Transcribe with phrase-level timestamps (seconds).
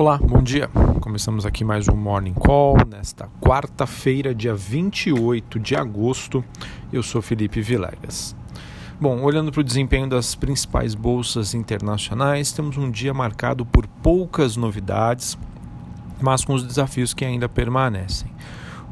[0.00, 0.68] Olá, bom dia.
[1.00, 6.44] Começamos aqui mais um Morning Call nesta quarta-feira, dia 28 de agosto.
[6.92, 8.32] Eu sou Felipe Vilegas.
[9.00, 14.56] Bom, olhando para o desempenho das principais bolsas internacionais, temos um dia marcado por poucas
[14.56, 15.36] novidades,
[16.20, 18.30] mas com os desafios que ainda permanecem.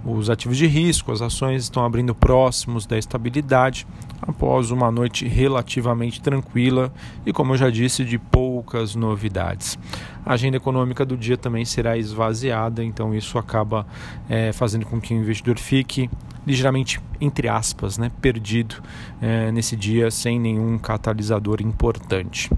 [0.09, 3.85] Os ativos de risco, as ações estão abrindo próximos da estabilidade
[4.23, 6.93] após uma noite relativamente tranquila
[7.27, 9.77] e, como eu já disse, de poucas novidades.
[10.25, 13.85] A agenda econômica do dia também será esvaziada, então isso acaba
[14.29, 16.09] é, fazendo com que o investidor fique
[16.47, 18.77] ligeiramente, entre aspas, né, perdido
[19.21, 22.49] é, nesse dia sem nenhum catalisador importante.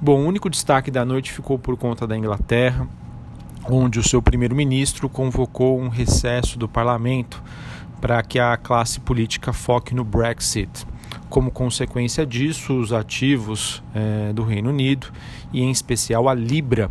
[0.00, 2.88] Bom, o único destaque da noite ficou por conta da Inglaterra
[3.68, 7.42] onde o seu primeiro-ministro convocou um recesso do parlamento
[8.00, 10.86] para que a classe política foque no Brexit.
[11.28, 15.08] Como consequência disso, os ativos é, do Reino Unido
[15.52, 16.90] e, em especial, a Libra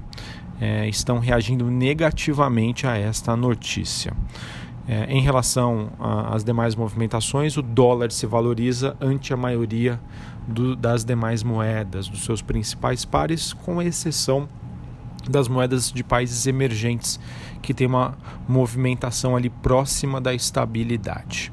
[0.59, 4.13] é, estão reagindo negativamente a esta notícia.
[4.87, 9.99] É, em relação às demais movimentações, o dólar se valoriza ante a maioria
[10.47, 14.47] do, das demais moedas, dos seus principais pares, com exceção
[15.29, 17.19] das moedas de países emergentes
[17.61, 21.51] que tem uma movimentação ali próxima da estabilidade.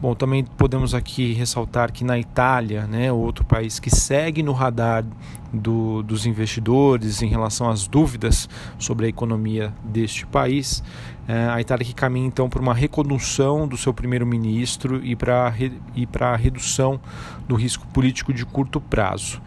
[0.00, 5.04] Bom, também podemos aqui ressaltar que na Itália, né, outro país que segue no radar
[5.52, 8.48] do, dos investidores em relação às dúvidas
[8.78, 10.82] sobre a economia deste país,
[11.28, 15.52] é, a Itália que caminha então por uma recondução do seu primeiro-ministro e para
[15.94, 16.98] e a redução
[17.46, 19.40] do risco político de curto prazo.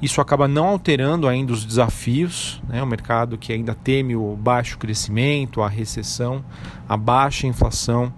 [0.00, 2.82] Isso acaba não alterando ainda os desafios, né?
[2.82, 6.44] o mercado que ainda teme o baixo crescimento, a recessão,
[6.88, 8.12] a baixa inflação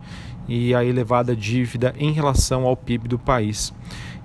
[0.48, 3.72] e a elevada dívida em relação ao PIB do país,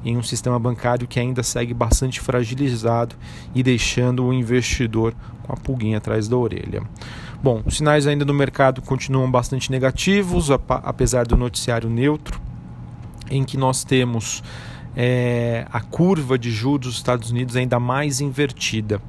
[0.03, 3.15] em um sistema bancário que ainda segue bastante fragilizado
[3.53, 6.81] e deixando o investidor com a pulguinha atrás da orelha.
[7.43, 12.41] Bom, os sinais ainda no mercado continuam bastante negativos, apesar do noticiário neutro,
[13.29, 14.41] em que nós temos
[14.95, 19.01] é, a curva de juros dos Estados Unidos ainda mais invertida.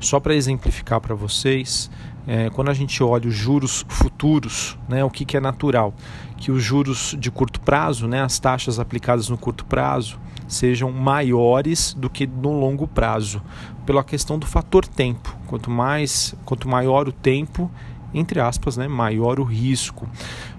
[0.00, 1.90] Só para exemplificar para vocês,
[2.26, 5.94] é, quando a gente olha os juros futuros, né, o que, que é natural?
[6.36, 11.94] Que os juros de curto prazo, né, as taxas aplicadas no curto prazo, sejam maiores
[11.94, 13.42] do que no longo prazo,
[13.86, 15.34] pela questão do fator tempo.
[15.46, 17.70] Quanto mais, quanto maior o tempo,
[18.12, 20.08] entre aspas, né, maior o risco.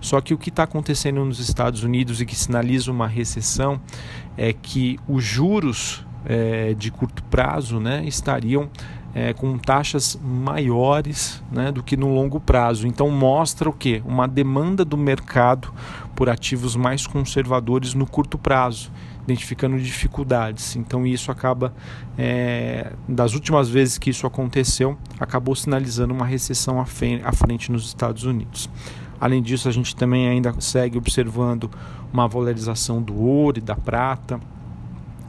[0.01, 3.79] Só que o que está acontecendo nos Estados Unidos e que sinaliza uma recessão
[4.37, 8.69] é que os juros é, de curto prazo né, estariam
[9.13, 12.87] é, com taxas maiores né, do que no longo prazo.
[12.87, 14.01] Então mostra o que?
[14.05, 15.73] Uma demanda do mercado
[16.15, 18.91] por ativos mais conservadores no curto prazo
[19.31, 20.75] identificando dificuldades.
[20.75, 21.73] Então isso acaba,
[22.17, 28.23] é, das últimas vezes que isso aconteceu, acabou sinalizando uma recessão à frente nos Estados
[28.23, 28.69] Unidos.
[29.21, 31.69] Além disso, a gente também ainda segue observando
[32.11, 34.39] uma valorização do ouro e da prata,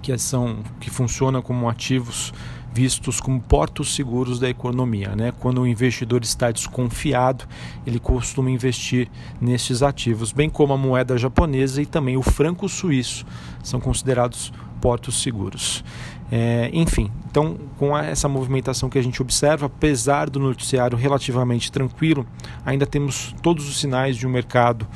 [0.01, 2.33] que são que funcionam como ativos
[2.73, 5.15] vistos como portos seguros da economia.
[5.17, 5.33] Né?
[5.39, 7.45] Quando o investidor está desconfiado,
[7.87, 9.09] ele costuma investir
[9.41, 13.27] nestes ativos, bem como a moeda japonesa e também o franco suíço
[13.63, 15.85] são considerados portos seguros.
[16.33, 22.25] É, enfim, então com essa movimentação que a gente observa, apesar do noticiário relativamente tranquilo,
[22.65, 24.87] ainda temos todos os sinais de um mercado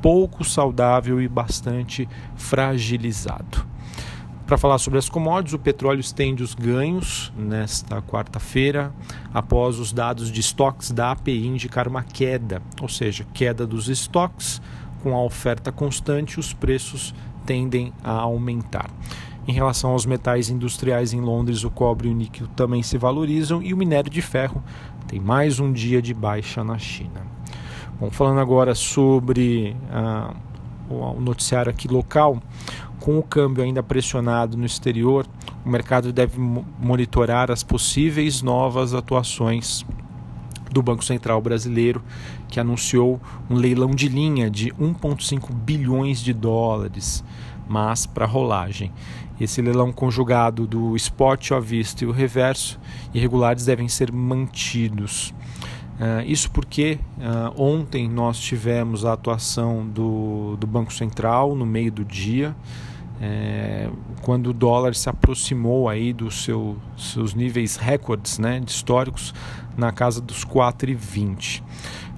[0.00, 3.69] pouco saudável e bastante fragilizado.
[4.50, 8.92] Para falar sobre as commodities, o petróleo estende os ganhos nesta quarta-feira,
[9.32, 14.60] após os dados de estoques da API indicar uma queda, ou seja, queda dos estoques,
[15.04, 17.14] com a oferta constante, os preços
[17.46, 18.90] tendem a aumentar.
[19.46, 23.62] Em relação aos metais industriais em Londres, o cobre e o níquel também se valorizam
[23.62, 24.60] e o minério de ferro
[25.06, 27.24] tem mais um dia de baixa na China.
[28.00, 30.34] Bom, falando agora sobre uh,
[30.92, 32.42] o noticiário aqui local,
[33.00, 35.26] com o câmbio ainda pressionado no exterior,
[35.64, 39.84] o mercado deve monitorar as possíveis novas atuações
[40.70, 42.02] do Banco Central brasileiro,
[42.48, 47.24] que anunciou um leilão de linha de 1,5 bilhões de dólares,
[47.68, 48.92] mas para rolagem.
[49.40, 52.78] Esse leilão conjugado do spot à vista e o reverso
[53.14, 55.34] irregulares devem ser mantidos.
[56.00, 61.92] Uh, isso porque uh, ontem nós tivemos a atuação do, do Banco Central no meio
[61.92, 62.56] do dia,
[63.20, 63.90] é,
[64.22, 69.34] quando o dólar se aproximou aí dos seu, seus níveis recordes né, históricos
[69.76, 71.62] na casa dos 4,20.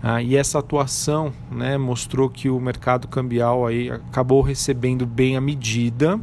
[0.00, 5.40] Ah, e essa atuação né, mostrou que o mercado cambial aí acabou recebendo bem a
[5.40, 6.20] medida,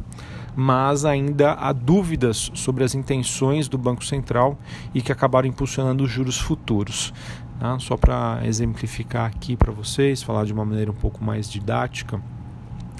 [0.56, 4.58] mas ainda há dúvidas sobre as intenções do Banco Central
[4.94, 7.12] e que acabaram impulsionando os juros futuros.
[7.60, 7.78] Tá?
[7.78, 12.20] Só para exemplificar aqui para vocês, falar de uma maneira um pouco mais didática,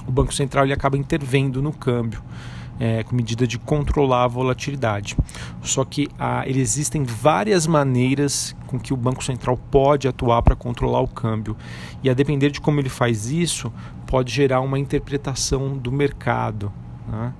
[0.06, 2.22] o Banco Central ele acaba intervendo no câmbio
[2.80, 5.16] é, com medida de controlar a volatilidade.
[5.62, 11.00] Só que ah, existem várias maneiras com que o Banco Central pode atuar para controlar
[11.00, 11.54] o câmbio.
[12.02, 13.70] E a depender de como ele faz isso,
[14.06, 16.72] pode gerar uma interpretação do mercado.
[17.10, 17.32] Né?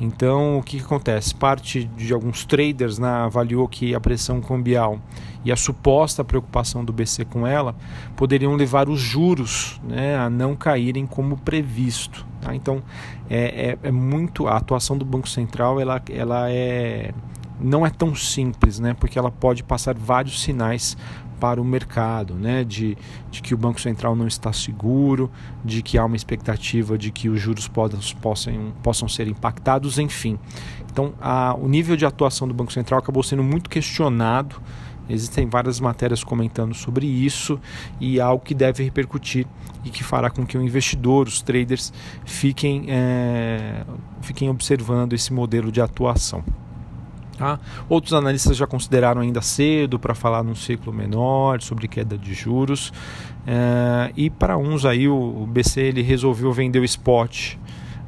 [0.00, 1.34] Então, o que, que, acontece?
[1.34, 5.00] Parte de alguns traders né, avaliou que a pressão cambial
[5.44, 7.74] e a suposta preocupação do BC com ela
[8.16, 12.24] poderiam levar os juros né, a não caírem como previsto.
[12.40, 12.54] Tá?
[12.54, 12.82] Então,
[13.28, 17.12] é, é, é, muito a atuação do Banco Central, ela, ela é
[17.60, 18.94] não é tão simples, né?
[18.94, 20.96] Porque ela pode passar vários sinais
[21.38, 22.64] para o mercado, né?
[22.64, 22.96] De,
[23.30, 25.30] de que o Banco Central não está seguro,
[25.64, 30.38] de que há uma expectativa de que os juros possam, possam, ser impactados, enfim.
[30.90, 34.60] Então, a, o nível de atuação do Banco Central acabou sendo muito questionado.
[35.08, 37.58] Existem várias matérias comentando sobre isso
[37.98, 39.46] e é algo que deve repercutir
[39.82, 41.92] e que fará com que o investidor, os traders,
[42.26, 43.84] fiquem, é,
[44.20, 46.44] fiquem observando esse modelo de atuação.
[47.38, 47.60] Tá?
[47.88, 52.92] Outros analistas já consideraram ainda cedo para falar num ciclo menor sobre queda de juros.
[53.46, 57.54] É, e para uns aí o, BC ele resolveu vender o spot,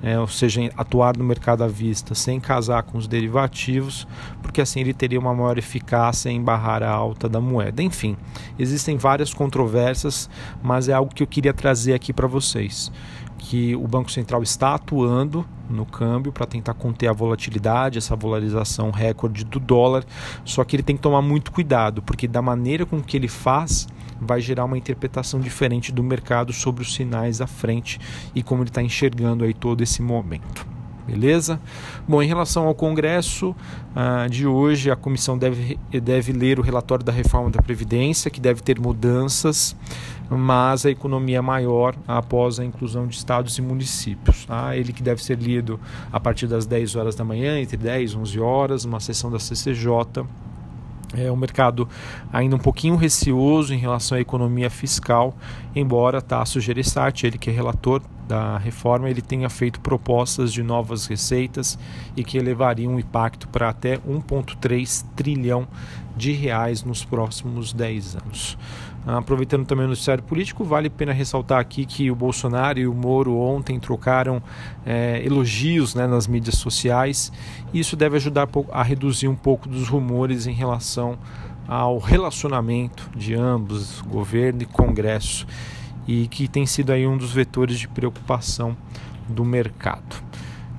[0.02, 4.06] é, ou seja, atuar no mercado à vista sem casar com os derivativos,
[4.42, 7.82] porque assim ele teria uma maior eficácia em barrar a alta da moeda.
[7.82, 8.16] Enfim,
[8.58, 10.28] existem várias controvérsias,
[10.62, 12.90] mas é algo que eu queria trazer aqui para vocês
[13.40, 18.90] que o Banco Central está atuando no câmbio para tentar conter a volatilidade, essa valorização
[18.90, 20.04] recorde do dólar,
[20.44, 23.88] só que ele tem que tomar muito cuidado, porque da maneira com que ele faz,
[24.20, 27.98] vai gerar uma interpretação diferente do mercado sobre os sinais à frente
[28.34, 30.66] e como ele está enxergando aí todo esse momento.
[31.06, 31.60] Beleza?
[32.06, 37.04] Bom, em relação ao Congresso uh, de hoje, a comissão deve, deve ler o relatório
[37.04, 39.74] da reforma da Previdência, que deve ter mudanças
[40.30, 44.46] mas a economia é maior após a inclusão de estados e municípios.
[44.46, 44.76] Tá?
[44.76, 45.80] Ele que deve ser lido
[46.12, 49.40] a partir das 10 horas da manhã, entre 10 e 11 horas, uma sessão da
[49.40, 50.24] CCJ.
[51.16, 51.88] É um mercado
[52.32, 55.34] ainda um pouquinho receoso em relação à economia fiscal,
[55.74, 61.06] embora Tasso Gereissati, ele que é relator da reforma, ele tenha feito propostas de novas
[61.06, 61.76] receitas
[62.16, 65.66] e que elevariam o impacto para até 1,3 trilhão
[66.20, 68.58] de reais nos próximos 10 anos.
[69.06, 72.86] Ah, aproveitando também o noticiário político, vale a pena ressaltar aqui que o Bolsonaro e
[72.86, 74.42] o Moro ontem trocaram
[74.84, 77.32] é, elogios né, nas mídias sociais
[77.72, 81.18] e isso deve ajudar a reduzir um pouco dos rumores em relação
[81.66, 85.46] ao relacionamento de ambos, governo e Congresso,
[86.06, 88.76] e que tem sido aí um dos vetores de preocupação
[89.26, 90.16] do mercado.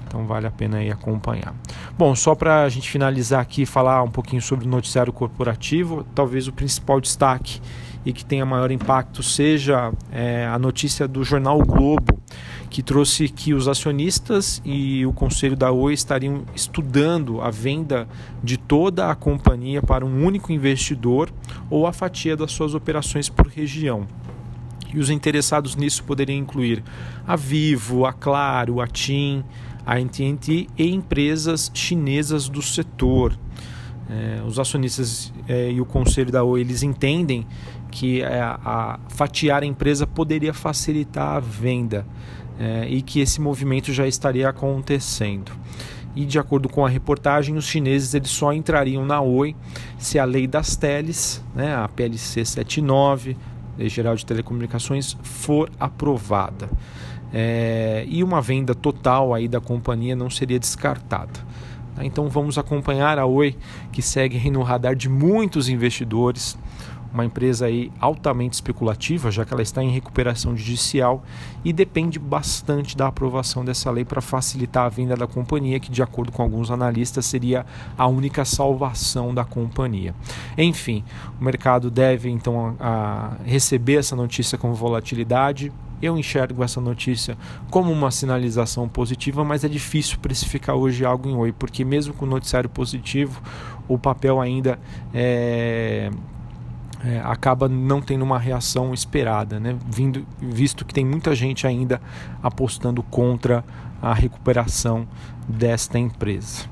[0.06, 1.56] Então vale a pena aí acompanhar.
[2.02, 6.48] Bom, só para a gente finalizar aqui falar um pouquinho sobre o noticiário corporativo, talvez
[6.48, 7.62] o principal destaque
[8.04, 12.20] e que tenha maior impacto seja é, a notícia do jornal o Globo,
[12.72, 18.08] que trouxe que os acionistas e o conselho da Oi estariam estudando a venda
[18.44, 21.32] de toda a companhia para um único investidor
[21.70, 24.08] ou a fatia das suas operações por região.
[24.94, 26.84] E os interessados nisso poderiam incluir
[27.26, 29.44] a Vivo, a Claro, a TIM,
[29.86, 33.38] a AT&T e empresas chinesas do setor.
[34.10, 37.48] É, os acionistas é, e o conselho da Oi eles entendem
[37.90, 42.06] que é, a, fatiar a empresa poderia facilitar a venda
[42.60, 45.52] é, e que esse movimento já estaria acontecendo.
[46.16, 49.56] E de acordo com a reportagem, os chineses eles só entrariam na Oi
[49.98, 53.38] se a lei das teles, né, a PLC 79,
[53.78, 56.70] Lei Geral de Telecomunicações, for aprovada.
[57.34, 61.40] É, e uma venda total aí da companhia não seria descartada.
[62.02, 63.56] Então vamos acompanhar a Oi,
[63.92, 66.58] que segue no radar de muitos investidores
[67.14, 71.24] uma empresa aí altamente especulativa, já que ela está em recuperação judicial
[71.64, 76.02] e depende bastante da aprovação dessa lei para facilitar a venda da companhia, que de
[76.02, 77.66] acordo com alguns analistas seria
[77.98, 80.16] a única salvação da companhia.
[80.58, 81.04] Enfim,
[81.40, 87.38] o mercado deve então a, a receber essa notícia com volatilidade, eu enxergo essa notícia
[87.70, 92.26] como uma sinalização positiva, mas é difícil precificar hoje algo em Oi, porque mesmo com
[92.26, 93.42] o noticiário positivo,
[93.88, 94.80] o papel ainda
[95.14, 96.10] é,
[97.04, 99.78] é, acaba não tendo uma reação esperada, né?
[99.88, 102.02] Vindo, visto que tem muita gente ainda
[102.42, 103.64] apostando contra
[104.02, 105.08] a recuperação
[105.48, 106.70] desta empresa.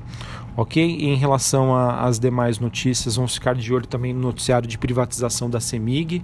[0.56, 0.84] Ok?
[0.84, 5.48] E em relação às demais notícias, vamos ficar de olho também no noticiário de privatização
[5.48, 6.22] da CEMIG,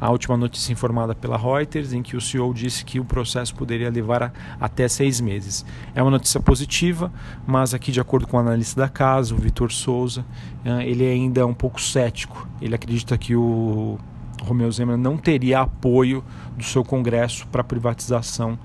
[0.00, 3.90] a última notícia informada pela Reuters, em que o CEO disse que o processo poderia
[3.90, 5.64] levar a, até seis meses.
[5.94, 7.12] É uma notícia positiva,
[7.46, 10.24] mas aqui, de acordo com o analista da casa, o Vitor Souza,
[10.64, 12.48] eh, ele é ainda um pouco cético.
[12.60, 13.98] Ele acredita que o
[14.42, 16.24] Romeu Zema não teria apoio
[16.56, 18.58] do seu Congresso para a privatização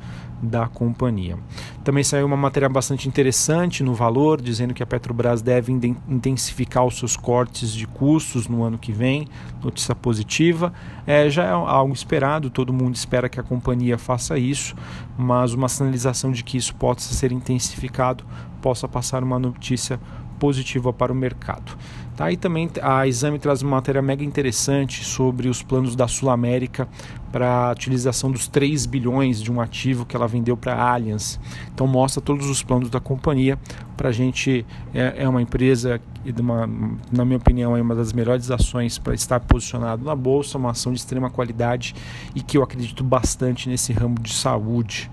[0.44, 1.38] da companhia.
[1.84, 6.98] Também saiu uma matéria bastante interessante no Valor, dizendo que a Petrobras deve intensificar os
[6.98, 9.28] seus cortes de custos no ano que vem.
[9.64, 10.74] Notícia positiva.
[11.08, 14.76] É, já é algo esperado, todo mundo espera que a companhia faça isso,
[15.18, 18.26] mas uma sinalização de que isso possa ser intensificado
[18.62, 20.00] possa passar uma notícia
[20.34, 21.78] positiva para o mercado.
[22.16, 22.32] Tá?
[22.32, 26.88] E também a Exame traz uma matéria mega interessante sobre os planos da Sul América
[27.32, 31.40] para a utilização dos 3 bilhões de um ativo que ela vendeu para a Allianz.
[31.74, 33.58] Então mostra todos os planos da companhia.
[33.98, 34.64] Para a gente
[34.94, 36.00] é, é, uma empresa,
[36.40, 36.70] uma,
[37.12, 40.94] na minha opinião, é uma das melhores ações para estar posicionado na Bolsa, uma ação
[40.94, 41.96] de extrema qualidade
[42.36, 45.10] e que eu acredito bastante nesse ramo de saúde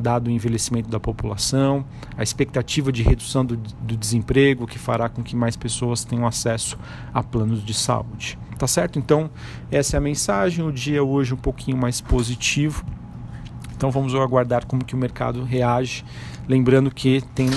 [0.00, 1.84] dado o envelhecimento da população,
[2.16, 6.78] a expectativa de redução do, do, desemprego, que fará com que mais pessoas tenham acesso
[7.12, 8.38] a planos de saúde.
[8.58, 8.98] Tá certo?
[8.98, 9.30] Então,
[9.70, 10.64] essa é a mensagem.
[10.64, 12.84] O dia hoje um pouquinho mais positivo.
[13.76, 16.04] Então, vamos aguardar como que o mercado reage.
[16.48, 17.50] Lembrando que tem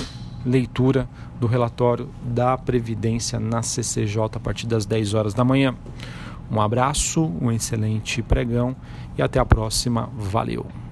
[0.45, 1.07] leitura
[1.39, 5.73] do relatório da Previdência na CCJ a partir das 10 horas da manhã.
[6.51, 8.75] Um abraço, um excelente pregão
[9.17, 10.09] e até a próxima.
[10.17, 10.88] Valeu!